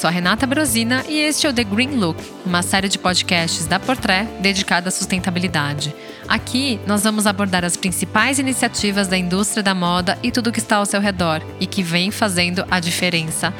[0.00, 3.66] sou a Renata Brosina e este é o The Green Look, uma série de podcasts
[3.66, 5.94] da Portrait dedicada à sustentabilidade.
[6.26, 10.76] Aqui nós vamos abordar as principais iniciativas da indústria da moda e tudo que está
[10.76, 13.52] ao seu redor e que vem fazendo a diferença.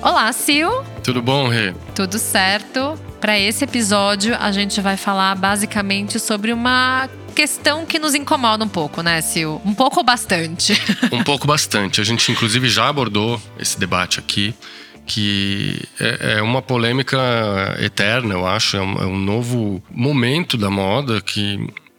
[0.00, 0.70] Olá, Sil!
[1.02, 1.74] Tudo bom, Rê?
[1.92, 2.96] Tudo certo.
[3.20, 8.68] Para esse episódio, a gente vai falar basicamente sobre uma questão que nos incomoda um
[8.68, 9.60] pouco, né, Sil?
[9.64, 10.72] Um pouco ou bastante?
[11.10, 12.00] Um pouco bastante.
[12.00, 14.54] A gente, inclusive, já abordou esse debate aqui,
[15.10, 17.18] que é, é uma polêmica
[17.80, 18.76] eterna, eu acho.
[18.76, 21.58] É um, é um novo momento da moda que,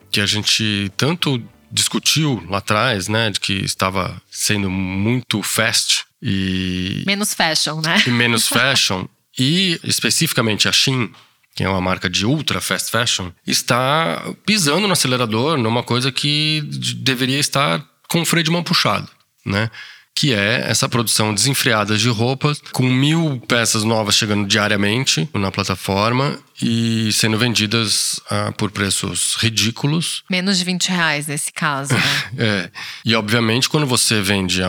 [0.10, 7.04] que a gente tanto discutiu lá atrás, né, de que estava sendo muito fast e
[7.05, 8.02] menos fashion, né?
[8.08, 9.05] E menos fashion
[9.38, 11.12] e especificamente a Shein,
[11.55, 16.62] que é uma marca de ultra fast fashion, está pisando no acelerador numa coisa que
[16.98, 19.10] deveria estar com o freio de mão puxado,
[19.46, 19.70] né?
[20.15, 26.37] Que é essa produção desenfreada de roupas, com mil peças novas chegando diariamente na plataforma
[26.62, 30.23] e sendo vendidas uh, por preços ridículos.
[30.29, 32.01] Menos de 20 reais nesse caso, né?
[32.37, 32.71] é.
[33.04, 34.62] E obviamente, quando você vende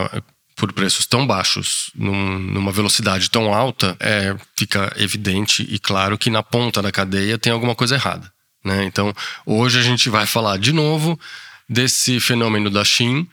[0.55, 6.29] por preços tão baixos, num, numa velocidade tão alta, é, fica evidente e claro que
[6.29, 8.31] na ponta da cadeia tem alguma coisa errada.
[8.63, 8.85] Né?
[8.85, 9.13] Então,
[9.45, 11.19] hoje a gente vai falar de novo
[11.67, 13.27] desse fenômeno da Shein,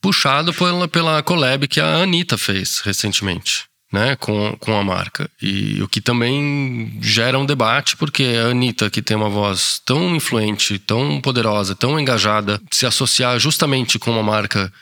[0.00, 3.68] puxado pela, pela collab que a Anitta fez recentemente.
[3.92, 5.28] Né, com, com a marca.
[5.42, 10.14] E o que também gera um debate, porque a Anitta, que tem uma voz tão
[10.14, 14.72] influente, tão poderosa, tão engajada, se associar justamente com uma marca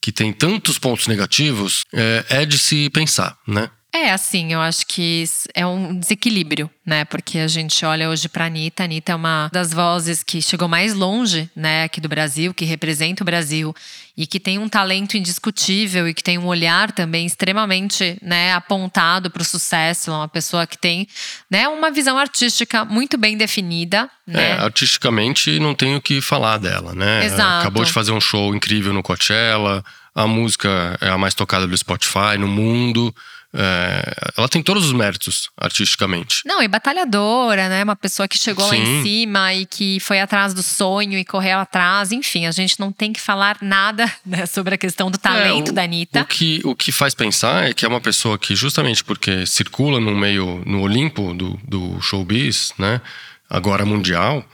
[0.00, 3.68] que tem tantos pontos negativos, é, é de se pensar, né?
[3.94, 5.22] É, assim, eu acho que
[5.54, 7.04] é um desequilíbrio, né?
[7.04, 8.82] Porque a gente olha hoje para a Anitta.
[8.82, 12.64] A Anitta é uma das vozes que chegou mais longe, né, aqui do Brasil, que
[12.64, 13.72] representa o Brasil
[14.16, 19.30] e que tem um talento indiscutível e que tem um olhar também extremamente, né, apontado
[19.30, 20.10] para o sucesso.
[20.10, 21.06] Uma pessoa que tem,
[21.48, 24.10] né, uma visão artística muito bem definida.
[24.26, 24.50] Né?
[24.50, 27.26] É, artisticamente não tenho o que falar dela, né?
[27.26, 27.60] Exato.
[27.60, 29.84] Acabou de fazer um show incrível no Coachella.
[30.12, 33.14] A música é a mais tocada do Spotify no mundo.
[33.56, 36.42] É, ela tem todos os méritos artisticamente.
[36.44, 37.84] Não, e batalhadora, né?
[37.84, 38.76] Uma pessoa que chegou Sim.
[38.76, 42.10] lá em cima e que foi atrás do sonho e correu atrás.
[42.10, 45.70] Enfim, a gente não tem que falar nada né, sobre a questão do talento é,
[45.70, 46.22] o, da Anitta.
[46.22, 50.00] O que, o que faz pensar é que é uma pessoa que, justamente porque circula
[50.00, 53.00] no meio, no Olimpo do, do showbiz, né?
[53.48, 54.44] Agora mundial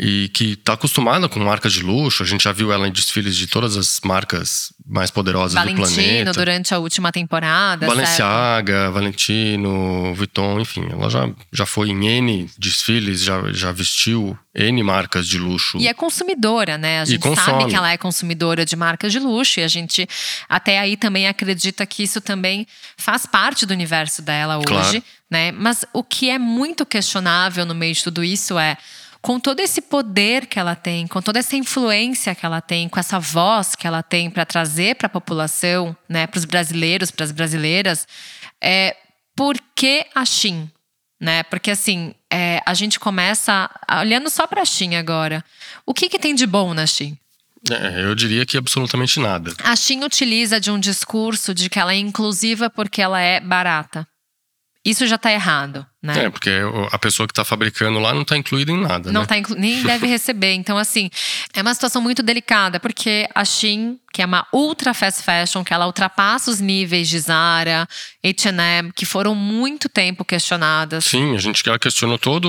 [0.00, 2.22] e que está acostumada com marcas de luxo.
[2.22, 5.86] A gente já viu ela em desfiles de todas as marcas mais poderosas Valentino, do
[5.86, 6.02] planeta.
[6.02, 7.86] Valentino durante a última temporada.
[7.86, 8.92] Balenciaga, certo?
[8.94, 15.26] Valentino, Vuitton, enfim, ela já, já foi em N desfiles, já, já vestiu N marcas
[15.26, 15.76] de luxo.
[15.78, 17.02] E é consumidora, né?
[17.02, 20.08] A gente sabe que ela é consumidora de marcas de luxo e a gente
[20.48, 22.66] até aí também acredita que isso também
[22.96, 25.02] faz parte do universo dela hoje, claro.
[25.30, 25.52] né?
[25.52, 28.78] Mas o que é muito questionável no meio de tudo isso é
[29.22, 32.98] com todo esse poder que ela tem, com toda essa influência que ela tem, com
[32.98, 37.24] essa voz que ela tem para trazer para a população, né, para os brasileiros, para
[37.24, 38.06] as brasileiras,
[38.60, 38.96] é,
[39.36, 40.68] por que a Shin?
[41.20, 41.44] Né?
[41.44, 45.44] Porque assim, é, a gente começa olhando só para a Shin agora.
[45.86, 47.16] O que, que tem de bom na Shin?
[47.70, 49.54] É, eu diria que absolutamente nada.
[49.62, 54.04] A Shin utiliza de um discurso de que ela é inclusiva porque ela é barata.
[54.84, 56.24] Isso já está errado, né?
[56.24, 56.50] É, porque
[56.90, 59.26] a pessoa que está fabricando lá não está incluída em nada, Não né?
[59.28, 59.54] tá inclu...
[59.54, 60.54] nem deve receber.
[60.54, 61.08] Então, assim,
[61.54, 65.72] é uma situação muito delicada, porque a Shein, que é uma ultra fast fashion, que
[65.72, 67.86] ela ultrapassa os níveis de Zara,
[68.24, 71.04] H&M, que foram muito tempo questionadas.
[71.04, 72.48] Sim, a gente já questionou toda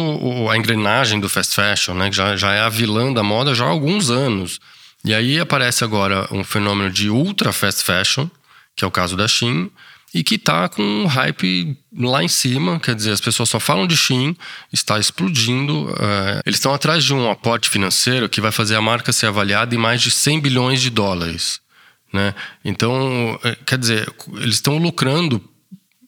[0.52, 2.10] a engrenagem do fast fashion, né?
[2.10, 4.60] Que já, já é a vilã da moda já há alguns anos.
[5.06, 8.28] E aí aparece agora um fenômeno de ultra fast fashion,
[8.76, 9.70] que é o caso da Shein,
[10.14, 13.88] e que está com um hype lá em cima, quer dizer, as pessoas só falam
[13.88, 14.38] de Shein,
[14.72, 15.90] está explodindo.
[16.00, 19.74] É, eles estão atrás de um aporte financeiro que vai fazer a marca ser avaliada
[19.74, 21.60] em mais de 100 bilhões de dólares.
[22.12, 22.36] Né?
[22.64, 24.08] Então, é, quer dizer,
[24.38, 25.44] eles estão lucrando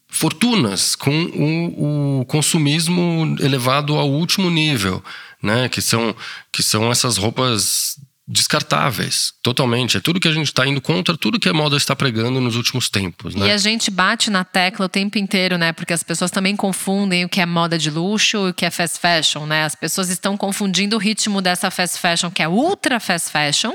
[0.07, 5.04] fortunas com o, o, consumismo elevado ao último nível,
[5.44, 5.68] né?
[5.68, 6.16] Que são,
[6.54, 9.98] que são essas roupas descartáveis, totalmente.
[9.98, 12.56] É tudo que a gente está indo contra tudo que a moda está pregando nos
[12.56, 13.36] últimos tempos.
[13.36, 13.48] Né?
[13.48, 15.72] E a gente bate na tecla o tempo inteiro, né?
[15.72, 18.72] Porque as pessoas também confundem o que é moda de luxo e o que é
[18.72, 19.63] fast fashion, né?
[19.63, 23.74] As pessoas estão confundindo o ritmo dessa fast fashion, que é ultra fast fashion,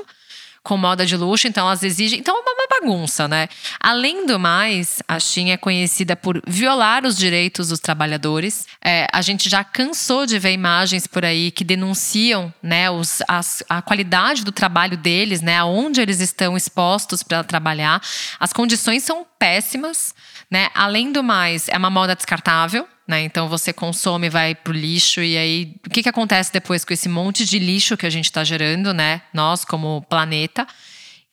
[0.63, 2.19] com moda de luxo, então elas exigem.
[2.19, 3.49] Então é uma bagunça, né?
[3.81, 8.67] Além do mais, a Shein é conhecida por violar os direitos dos trabalhadores.
[8.85, 13.63] É, a gente já cansou de ver imagens por aí que denunciam né, os, as,
[13.69, 15.57] a qualidade do trabalho deles, né?
[15.59, 18.03] Aonde eles estão expostos para trabalhar.
[18.39, 20.15] As condições são péssimas.
[20.51, 20.69] Né?
[20.75, 22.87] Além do mais, é uma moda descartável.
[23.11, 23.25] Né?
[23.25, 27.09] Então você consome, vai pro lixo e aí o que, que acontece depois com esse
[27.09, 29.21] monte de lixo que a gente está gerando, né?
[29.35, 30.65] Nós como planeta.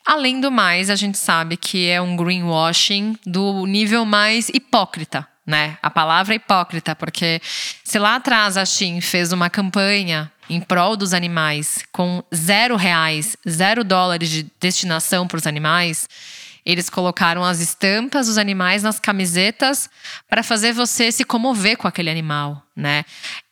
[0.03, 5.77] Além do mais, a gente sabe que é um greenwashing do nível mais hipócrita, né?
[5.79, 7.39] A palavra é hipócrita, porque
[7.83, 13.37] se lá atrás a Shein fez uma campanha em prol dos animais com zero reais,
[13.47, 16.09] zero dólares de destinação para os animais,
[16.67, 19.89] eles colocaram as estampas dos animais nas camisetas
[20.29, 23.05] para fazer você se comover com aquele animal, né?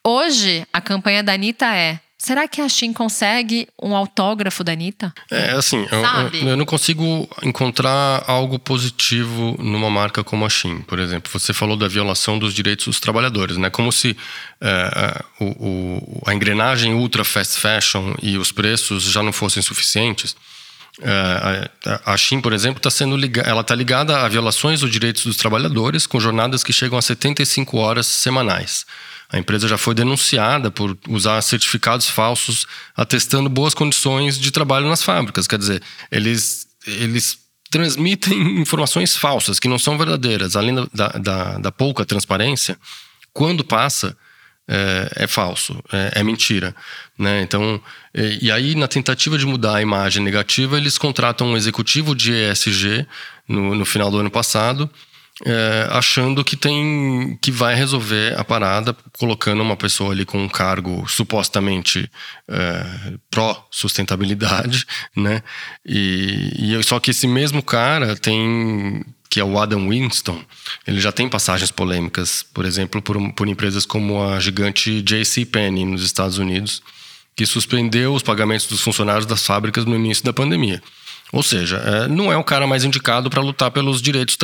[0.05, 5.13] Hoje, a campanha da Anitta é Será que a Shein consegue um autógrafo da Anitta?
[5.29, 10.97] É, assim, eu, eu, não consigo encontrar algo positivo numa marca como a Shein, por
[10.97, 11.29] exemplo.
[11.31, 13.69] Você falou da violação dos direitos dos trabalhadores, né?
[13.69, 14.17] Como se
[14.59, 14.69] é,
[15.39, 20.35] é o, o, a engrenagem ultra fast fashion e os preços já não fossem suficientes.
[21.01, 21.69] É,
[22.05, 25.35] a, Shein, por exemplo, está sendo ligada, ela está ligada a violações dos direitos dos
[25.35, 28.85] trabalhadores com jornadas que chegam a 75 horas semanais.
[29.29, 32.65] A empresa já foi denunciada por usar certificados falsos
[32.95, 35.47] atestando boas condições de trabalho nas fábricas.
[35.47, 35.81] Quer dizer,
[36.11, 37.39] eles, eles
[37.69, 42.77] transmitem informações falsas que não são verdadeiras, além da, da, da pouca transparência.
[43.33, 44.15] Quando passa,
[44.67, 46.75] é, é falso, é, é, mentira.
[47.17, 47.41] Né?
[47.41, 47.81] Então,
[48.13, 52.33] e, e, aí, na tentativa de mudar a imagem negativa, eles contratam um executivo de
[52.33, 53.05] ESG
[53.47, 54.89] no, no final do ano passado
[55.43, 60.47] é, achando que tem que vai resolver a parada, colocando uma pessoa ali com um
[60.47, 62.09] cargo supostamente
[62.47, 64.85] é, pró sustentabilidade,
[65.15, 65.41] né?
[65.85, 69.03] E, e só que esse mesmo cara tem
[69.35, 70.41] que é o Adam Winston,
[70.87, 75.45] ele já tem passagens polêmicas, por exemplo, por, por empresas como a gigante J.C.
[75.45, 76.81] Penney nos Estados Unidos,
[77.35, 80.81] que suspendeu os pagamentos dos funcionários das fábricas no início da pandemia.
[81.33, 84.37] Ou seja, é, não é o cara mais indicado para lutar pelos direitos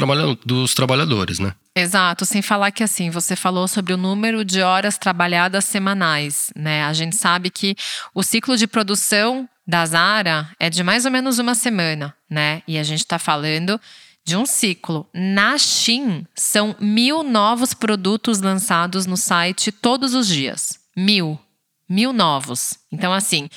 [0.45, 1.53] dos trabalhadores, né?
[1.73, 6.83] Exato, sem falar que assim, você falou sobre o número de horas trabalhadas semanais, né?
[6.83, 7.77] A gente sabe que
[8.13, 12.61] o ciclo de produção da Zara é de mais ou menos uma semana, né?
[12.67, 13.79] E a gente está falando
[14.23, 15.07] de um ciclo.
[15.13, 20.79] Na Shein, são mil novos produtos lançados no site todos os dias.
[20.95, 21.39] Mil.
[21.87, 22.75] Mil novos.
[22.91, 23.49] Então, assim,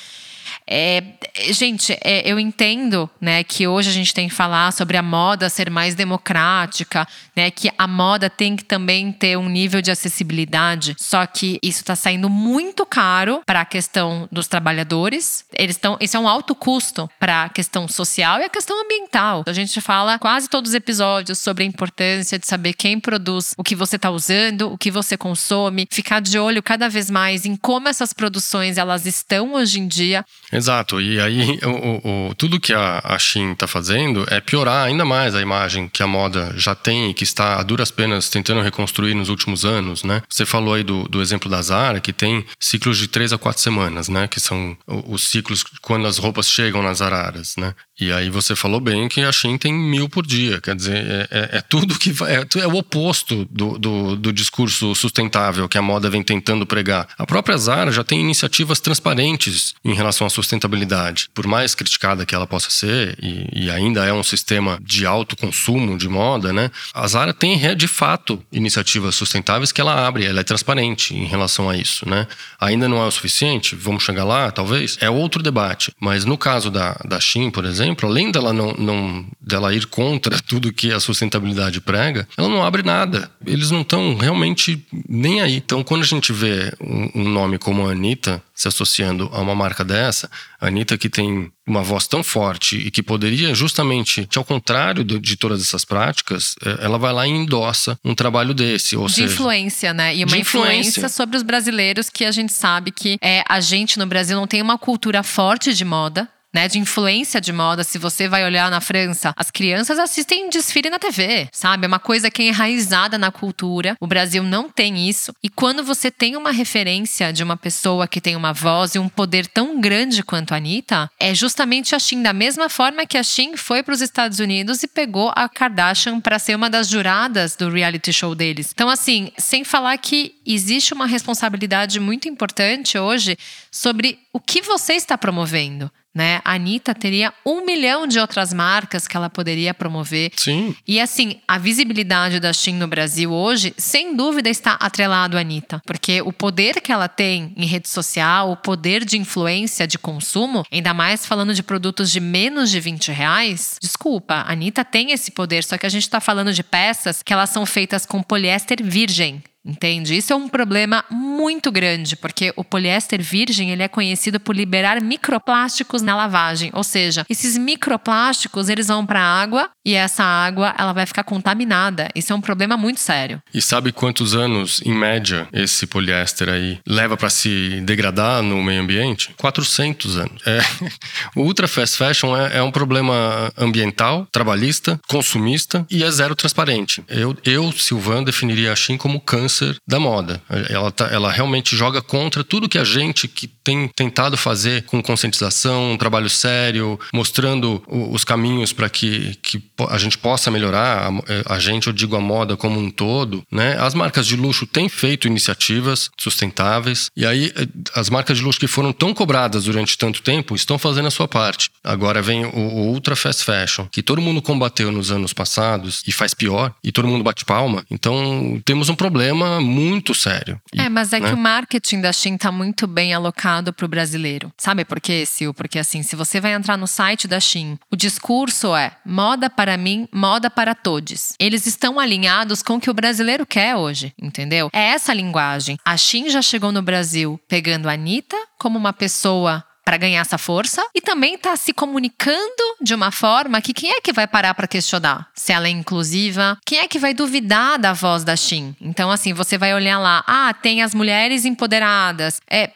[0.66, 1.02] é,
[1.50, 5.48] gente, é, eu entendo né, que hoje a gente tem que falar sobre a moda
[5.48, 7.06] ser mais democrática,
[7.36, 10.96] né, que a moda tem que também ter um nível de acessibilidade.
[10.98, 15.44] Só que isso está saindo muito caro para a questão dos trabalhadores.
[15.52, 19.44] Eles estão, isso é um alto custo para a questão social e a questão ambiental.
[19.46, 23.64] A gente fala quase todos os episódios sobre a importância de saber quem produz o
[23.64, 27.56] que você está usando, o que você consome, ficar de olho cada vez mais em
[27.56, 30.24] como essas produções elas estão hoje em dia.
[30.52, 31.00] Exato.
[31.00, 35.34] E aí, o, o, tudo que a, a Shein está fazendo é piorar ainda mais
[35.34, 39.14] a imagem que a moda já tem e que está a duras penas tentando reconstruir
[39.14, 40.22] nos últimos anos, né?
[40.28, 43.60] Você falou aí do, do exemplo da Zara, que tem ciclos de três a quatro
[43.60, 44.28] semanas, né?
[44.28, 47.74] Que são os ciclos quando as roupas chegam nas araras, né?
[47.98, 51.28] E aí você falou bem que a Shein tem mil por dia, quer dizer, é,
[51.30, 55.78] é, é tudo que vai, é, é, o oposto do, do, do, discurso sustentável que
[55.78, 57.06] a moda vem tentando pregar.
[57.16, 61.28] A própria Zara já tem iniciativas transparentes em relação à sustentabilidade.
[61.32, 65.36] Por mais criticada que ela possa ser, e, e ainda é um sistema de alto
[65.36, 66.72] consumo de moda, né?
[66.92, 71.70] A Zara tem de fato iniciativas sustentáveis que ela abre, ela é transparente em relação
[71.70, 72.26] a isso, né?
[72.60, 75.92] Ainda não é o suficiente, vamos chegar lá, talvez, é outro debate.
[76.00, 79.86] Mas no caso da, da Shein, por exemplo, exemplo, além dela não, não dela ir
[79.86, 83.30] contra tudo que a sustentabilidade prega, ela não abre nada.
[83.46, 85.56] Eles não estão realmente nem aí.
[85.56, 89.54] Então, quando a gente vê um, um nome como a Anitta se associando a uma
[89.54, 94.44] marca dessa, a Anitta que tem uma voz tão forte e que poderia justamente, ao
[94.44, 98.96] contrário de todas essas práticas, é, ela vai lá e endossa um trabalho desse.
[98.96, 100.14] Ou de seja, influência, né?
[100.14, 100.90] E uma influência.
[100.90, 101.08] influência.
[101.08, 104.62] sobre os brasileiros que a gente sabe que é, a gente no Brasil não tem
[104.62, 108.80] uma cultura forte de moda né, de influência de moda, se você vai olhar na
[108.80, 111.84] França, as crianças assistem desfile na TV, sabe?
[111.84, 113.96] É uma coisa que é enraizada na cultura.
[114.00, 115.34] O Brasil não tem isso.
[115.42, 119.08] E quando você tem uma referência de uma pessoa que tem uma voz e um
[119.08, 123.22] poder tão grande quanto a Anitta, é justamente a Shein, da mesma forma que a
[123.22, 127.56] Shein foi para os Estados Unidos e pegou a Kardashian para ser uma das juradas
[127.56, 128.70] do reality show deles.
[128.72, 133.36] Então, assim, sem falar que existe uma responsabilidade muito importante hoje
[133.70, 135.90] sobre o que você está promovendo.
[136.14, 136.40] Né?
[136.44, 140.30] A Anitta teria um milhão de outras marcas que ela poderia promover.
[140.36, 140.74] Sim.
[140.86, 145.82] E assim, a visibilidade da Shein no Brasil hoje, sem dúvida, está atrelado à Anitta.
[145.84, 150.64] Porque o poder que ela tem em rede social, o poder de influência de consumo,
[150.70, 155.30] ainda mais falando de produtos de menos de 20 reais, desculpa, a Anitta tem esse
[155.30, 158.82] poder, só que a gente está falando de peças que elas são feitas com poliéster
[158.82, 159.42] virgem.
[159.64, 160.14] Entende?
[160.14, 165.00] Isso é um problema muito grande, porque o poliéster virgem ele é conhecido por liberar
[165.00, 170.74] microplásticos na lavagem, ou seja, esses microplásticos eles vão para a água e essa água
[170.76, 172.10] ela vai ficar contaminada.
[172.14, 173.40] Isso é um problema muito sério.
[173.54, 178.82] E sabe quantos anos, em média, esse poliéster aí leva para se degradar no meio
[178.82, 179.34] ambiente?
[179.38, 180.42] 400 anos.
[180.46, 180.60] É,
[181.34, 187.02] o ultra fast fashion é, é, um problema ambiental, trabalhista, consumista e é zero transparente.
[187.08, 190.42] Eu, eu Silvan, definiria a Shein como câncer câncer da moda.
[190.68, 195.02] Ela, tá, ela realmente joga contra tudo que a gente que tem tentado fazer com
[195.02, 201.10] conscientização, um trabalho sério, mostrando os caminhos para que, que a gente possa melhorar,
[201.46, 203.76] a, a, gente, eu digo a moda como um todo, né?
[203.78, 208.60] As marcas de luxo têm feito iniciativas sustentáveis e aí eh, as marcas de luxo
[208.60, 211.70] que foram tão cobradas durante tanto tempo estão fazendo a sua parte.
[211.82, 216.12] Agora vem o, o ultra fast fashion, que todo mundo combateu nos anos passados e
[216.12, 217.84] faz pior, e todo mundo bate palma.
[217.90, 220.60] Então temos um problema problema muito sério.
[220.76, 221.28] É, mas é né?
[221.28, 224.52] que o marketing da Shein tá muito bem alocado para o brasileiro.
[224.58, 225.52] Sabe por quê, Sil?
[225.52, 229.76] Porque assim, se você vai entrar no site da Shein, o discurso é moda para
[229.76, 231.34] mim, moda para todos.
[231.38, 234.70] Eles estão alinhados com o que o brasileiro quer hoje, entendeu?
[234.72, 235.78] É essa a linguagem.
[235.84, 240.38] A Shein já chegou no Brasil pegando a Anitta como uma pessoa para ganhar essa
[240.38, 244.54] força e também está se comunicando de uma forma que quem é que vai parar
[244.54, 246.58] para questionar se ela é inclusiva?
[246.64, 248.74] Quem é que vai duvidar da voz da Shin?
[248.80, 252.40] Então assim, você vai olhar lá, ah, tem as mulheres empoderadas.
[252.48, 252.70] É,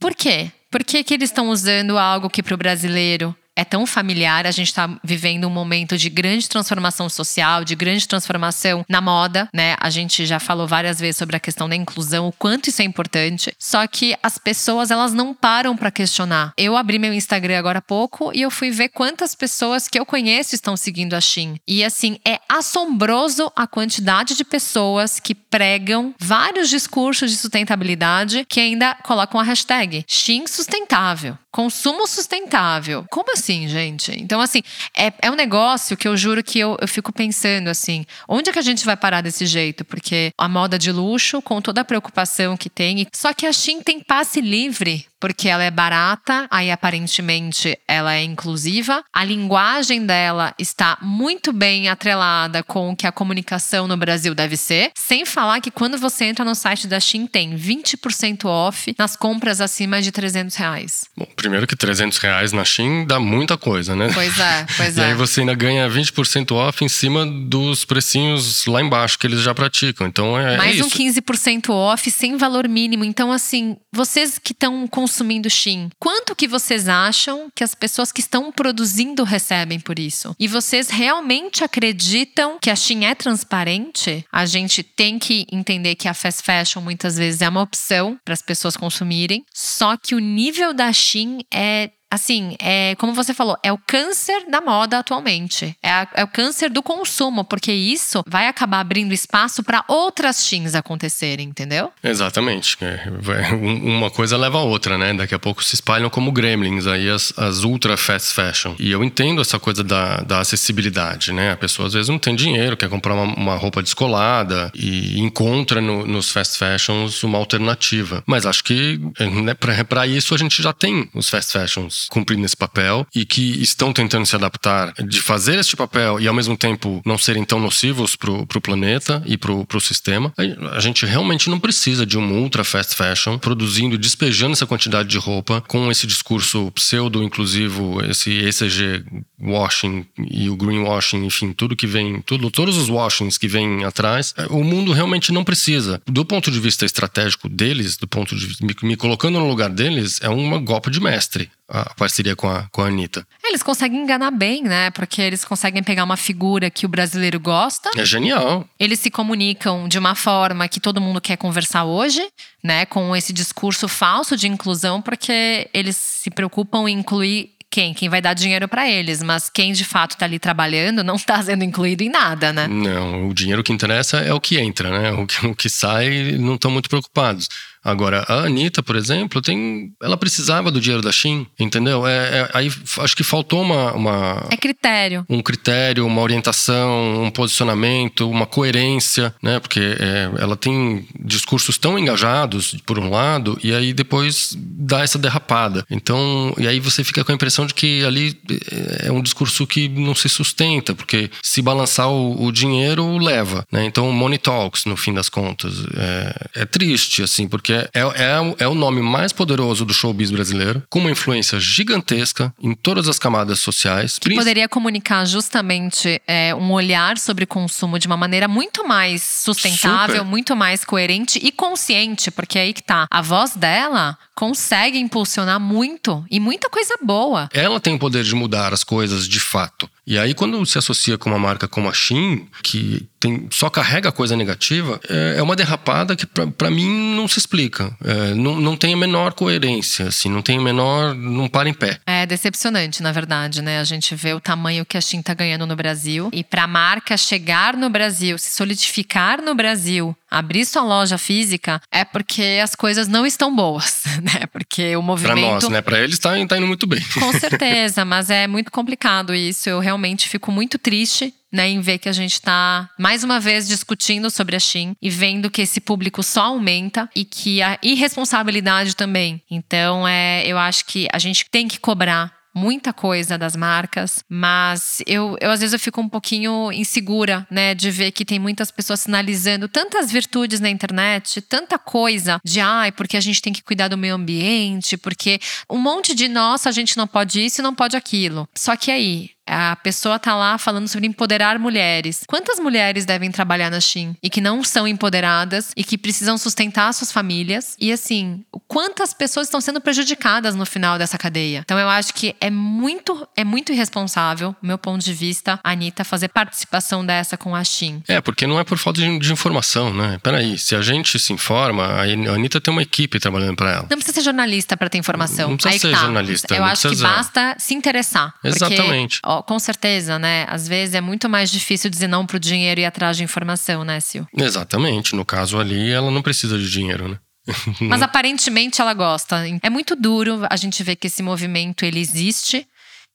[0.00, 0.50] por quê?
[0.70, 4.46] Por que, que eles estão usando algo que para o brasileiro é tão familiar.
[4.46, 9.48] A gente está vivendo um momento de grande transformação social, de grande transformação na moda,
[9.52, 9.74] né?
[9.80, 12.84] A gente já falou várias vezes sobre a questão da inclusão, o quanto isso é
[12.84, 13.52] importante.
[13.58, 16.52] Só que as pessoas, elas não param para questionar.
[16.56, 20.06] Eu abri meu Instagram agora há pouco e eu fui ver quantas pessoas que eu
[20.06, 21.56] conheço estão seguindo a Shin.
[21.66, 28.60] E assim, é assombroso a quantidade de pessoas que pregam vários discursos de sustentabilidade que
[28.60, 33.04] ainda colocam a hashtag Shin sustentável, consumo sustentável.
[33.10, 33.47] Como assim?
[33.48, 34.12] Assim, gente.
[34.20, 34.62] Então, assim,
[34.96, 38.52] é, é um negócio que eu juro que eu, eu fico pensando assim: onde é
[38.52, 39.84] que a gente vai parar desse jeito?
[39.84, 43.82] Porque a moda de luxo, com toda a preocupação que tem, só que a Shein
[43.82, 49.02] tem passe livre porque ela é barata, aí aparentemente ela é inclusiva.
[49.12, 54.56] A linguagem dela está muito bem atrelada com o que a comunicação no Brasil deve
[54.56, 54.92] ser.
[54.96, 59.60] Sem falar que quando você entra no site da Shein tem 20% off nas compras
[59.60, 61.06] acima de 300 reais.
[61.16, 64.10] Bom, primeiro que 300 reais na Shein dá muita coisa, né?
[64.12, 65.00] Pois é, pois é.
[65.00, 69.40] E aí você ainda ganha 20% off em cima dos precinhos lá embaixo que eles
[69.40, 70.06] já praticam.
[70.06, 73.04] Então é, é Mais é um 15% off sem valor mínimo.
[73.04, 78.12] Então assim, vocês que estão com consumindo Shein, quanto que vocês acham que as pessoas
[78.12, 80.36] que estão produzindo recebem por isso?
[80.38, 84.22] E vocês realmente acreditam que a Shein é transparente?
[84.30, 88.34] A gente tem que entender que a fast fashion muitas vezes é uma opção para
[88.34, 93.56] as pessoas consumirem, só que o nível da Shein é assim, é como você falou,
[93.62, 95.76] é o câncer da moda atualmente.
[95.82, 100.44] É, a, é o câncer do consumo, porque isso vai acabar abrindo espaço para outras
[100.48, 101.92] teams acontecerem, entendeu?
[102.02, 102.76] Exatamente.
[102.80, 103.08] É,
[103.54, 105.12] uma coisa leva a outra, né?
[105.14, 108.74] Daqui a pouco se espalham como gremlins aí as, as ultra fast fashion.
[108.78, 111.52] E eu entendo essa coisa da, da acessibilidade, né?
[111.52, 115.80] A pessoa às vezes não tem dinheiro, quer comprar uma, uma roupa descolada e encontra
[115.80, 118.22] no, nos fast fashions uma alternativa.
[118.26, 119.00] Mas acho que
[119.42, 123.60] né, para isso a gente já tem os fast fashions cumprindo esse papel e que
[123.62, 127.60] estão tentando se adaptar de fazer este papel e ao mesmo tempo não serem tão
[127.60, 130.32] nocivos para o planeta e para o sistema.
[130.72, 135.18] A gente realmente não precisa de um ultra fast fashion produzindo, despejando essa quantidade de
[135.18, 139.04] roupa com esse discurso pseudo-inclusivo, esse ECG
[139.40, 144.34] washing e o greenwashing, enfim, tudo que vem, tudo, todos os washings que vêm atrás.
[144.50, 146.00] O mundo realmente não precisa.
[146.06, 150.18] Do ponto de vista estratégico deles, do ponto de me, me colocando no lugar deles,
[150.22, 153.26] é uma golpe de mestre a parceria com a, com a Anitta.
[153.44, 154.90] Eles conseguem enganar bem, né?
[154.90, 157.90] Porque eles conseguem pegar uma figura que o brasileiro gosta.
[157.96, 158.66] É genial.
[158.80, 162.26] Eles se comunicam de uma forma que todo mundo quer conversar hoje,
[162.62, 162.86] né?
[162.86, 167.92] Com esse discurso falso de inclusão, porque eles se preocupam em incluir quem?
[167.92, 169.22] Quem vai dar dinheiro para eles.
[169.22, 172.66] Mas quem de fato tá ali trabalhando não tá sendo incluído em nada, né?
[172.66, 175.12] Não, o dinheiro que interessa é o que entra, né?
[175.12, 177.48] O que, o que sai não estão muito preocupados.
[177.82, 182.06] Agora, a Anitta, por exemplo, tem, ela precisava do dinheiro da Shin, entendeu?
[182.06, 184.46] É, é, aí acho que faltou uma, uma.
[184.50, 185.24] É critério.
[185.28, 189.60] Um critério, uma orientação, um posicionamento, uma coerência, né?
[189.60, 195.18] Porque é, ela tem discursos tão engajados, por um lado, e aí depois dá essa
[195.18, 195.84] derrapada.
[195.90, 198.36] Então, e aí você fica com a impressão de que ali
[198.70, 203.64] é, é um discurso que não se sustenta, porque se balançar o, o dinheiro, leva,
[203.70, 203.84] né?
[203.84, 205.74] Então, Money Talks, no fim das contas.
[205.96, 210.82] É, é triste, assim, porque é, é, é o nome mais poderoso do showbiz brasileiro,
[210.88, 214.18] com uma influência gigantesca em todas as camadas sociais.
[214.18, 220.16] Que poderia comunicar justamente é, um olhar sobre consumo de uma maneira muito mais sustentável,
[220.18, 220.28] Super.
[220.28, 223.06] muito mais coerente e consciente, porque é aí que tá.
[223.10, 227.48] A voz dela consegue impulsionar muito e muita coisa boa.
[227.52, 229.90] Ela tem o poder de mudar as coisas de fato.
[230.06, 234.12] E aí, quando se associa com uma marca como a Shein, que tem, só carrega
[234.12, 237.57] coisa negativa, é, é uma derrapada que para mim não se explica.
[238.04, 241.14] É, não, não tem a menor coerência, assim, não tem a menor.
[241.14, 241.98] não para em pé.
[242.06, 243.80] É decepcionante, na verdade, né?
[243.80, 246.28] A gente vê o tamanho que a Shein tá ganhando no Brasil.
[246.32, 251.80] E para a marca chegar no Brasil, se solidificar no Brasil, abrir sua loja física,
[251.90, 254.46] é porque as coisas não estão boas, né?
[254.52, 255.40] Porque o movimento.
[255.40, 255.82] Para nós, né?
[255.82, 257.02] Para eles tá, tá indo muito bem.
[257.14, 259.68] Com certeza, mas é muito complicado isso.
[259.68, 263.66] Eu realmente fico muito triste né, em ver que a gente está mais uma vez
[263.66, 268.94] discutindo sobre a Shin e vendo que esse público só aumenta e que a irresponsabilidade
[268.94, 269.42] também.
[269.50, 275.00] Então, é, eu acho que a gente tem que cobrar muita coisa das marcas, mas
[275.06, 278.70] eu, eu às vezes eu fico um pouquinho insegura, né, de ver que tem muitas
[278.70, 283.62] pessoas sinalizando tantas virtudes na internet, tanta coisa de ai, porque a gente tem que
[283.62, 285.38] cuidar do meio ambiente, porque
[285.70, 288.48] um monte de nossa, a gente não pode isso e não pode aquilo.
[288.54, 292.22] Só que aí, a pessoa tá lá falando sobre empoderar mulheres.
[292.26, 296.92] Quantas mulheres devem trabalhar na Shein e que não são empoderadas e que precisam sustentar
[296.92, 297.76] suas famílias?
[297.80, 301.60] E assim, quantas pessoas estão sendo prejudicadas no final dessa cadeia?
[301.64, 306.04] Então eu acho que é muito é muito irresponsável, meu ponto de vista, a Anitta
[306.04, 308.02] fazer participação dessa com a Shein.
[308.06, 310.18] É, porque não é por falta de, de informação, né?
[310.22, 313.86] Peraí, se a gente se informa, a Anitta tem uma equipe trabalhando para ela.
[313.90, 315.50] Não precisa ser jornalista para ter informação.
[315.50, 316.04] Não precisa Aí ser tá.
[316.04, 316.54] jornalista.
[316.54, 317.06] Eu acho precisa...
[317.06, 318.34] que basta se interessar.
[318.42, 319.20] Exatamente.
[319.20, 320.46] Porque, ó, com certeza, né?
[320.48, 324.00] Às vezes é muito mais difícil dizer não pro dinheiro e atrás de informação, né,
[324.02, 324.24] Sil?
[324.36, 325.14] Exatamente.
[325.14, 327.18] No caso ali, ela não precisa de dinheiro, né?
[327.80, 329.44] Mas aparentemente ela gosta.
[329.62, 332.66] É muito duro a gente ver que esse movimento ele existe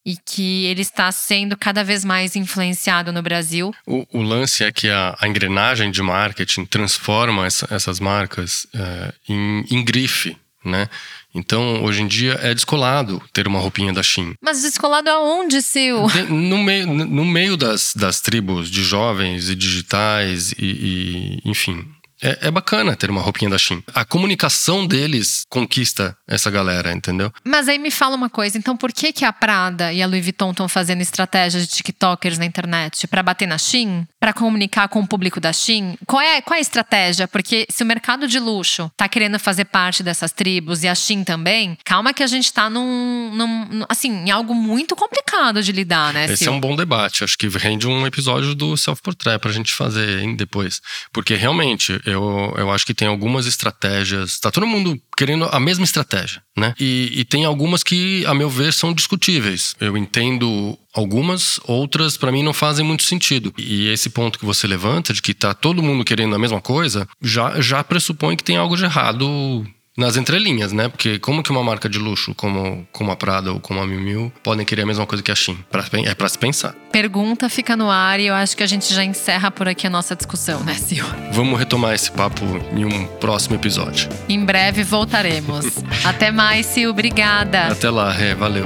[0.06, 3.74] e que ele está sendo cada vez mais influenciado no Brasil.
[3.88, 9.14] O, o lance é que a, a, engrenagem de marketing transforma essa, essas marcas é,
[9.30, 10.90] em, em grife, né?
[11.36, 14.36] Então, hoje em dia, é descolado ter uma roupinha da Shein.
[14.40, 16.06] Mas descolado aonde, Sil?
[16.30, 21.86] no, meio, no meio das, das tribos de jovens e digitais e, e enfim,
[22.24, 23.84] é, é, bacana ter uma roupinha da Shein.
[23.94, 27.32] A comunicação deles conquista essa galera, entendeu?
[27.44, 30.24] Mas aí me fala uma coisa, então por que que a Prada e a Louis
[30.24, 33.08] Vuitton estão fazendo estratégias de TikTokers na internet?
[33.08, 34.08] para bater na Shein?
[34.20, 35.96] Para comunicar com o público da Shein?
[36.06, 37.28] Qual é, qual é a estratégia?
[37.28, 41.24] Porque se o mercado de luxo tá querendo fazer parte dessas tribos e a Shein
[41.24, 46.14] também, calma que a gente tá num, num assim, em algo muito complicado de lidar,
[46.14, 46.26] né?
[46.26, 47.24] Esse é um bom debate.
[47.24, 50.82] Acho que rende um episódio do Self Portrait pra gente fazer, hein, depois.
[51.12, 54.40] Porque realmente eu, eu acho que tem algumas estratégias.
[54.40, 56.74] Tá todo mundo querendo a mesma estratégia, né?
[56.80, 59.76] E, e tem algumas que, a meu ver, são discutíveis.
[59.80, 63.54] Eu entendo algumas, outras para mim não fazem muito sentido.
[63.58, 67.08] E esse ponto que você levanta de que tá todo mundo querendo a mesma coisa,
[67.22, 69.66] já, já pressupõe que tem algo de errado
[69.98, 70.90] nas entrelinhas, né?
[70.90, 74.00] Porque como que uma marca de luxo como, como a Prada ou como a Miu
[74.00, 75.58] Miu podem querer a mesma coisa que a Shein?
[75.70, 76.76] Pra, é para se pensar.
[76.92, 79.90] Pergunta fica no ar e eu acho que a gente já encerra por aqui a
[79.90, 81.06] nossa discussão, né, Sil?
[81.32, 82.44] Vamos retomar esse papo
[82.76, 84.10] em um próximo episódio.
[84.28, 85.66] Em breve voltaremos.
[86.04, 86.90] Até mais, Sil.
[86.90, 87.68] Obrigada.
[87.68, 88.34] Até lá, Ré.
[88.34, 88.66] Valeu.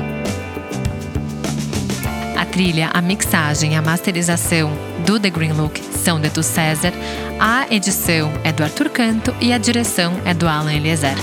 [2.38, 6.92] A trilha, a mixagem, a masterização do The Green Look são de do César,
[7.40, 11.16] a edição é do Arthur Canto e a direção é do Alan Eliezer.